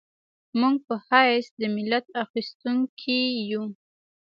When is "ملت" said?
1.75-2.05